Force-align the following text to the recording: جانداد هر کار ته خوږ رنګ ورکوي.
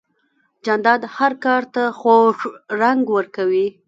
جانداد 0.65 1.01
هر 1.17 1.33
کار 1.45 1.63
ته 1.73 1.83
خوږ 1.99 2.37
رنګ 2.81 3.01
ورکوي. 3.15 3.67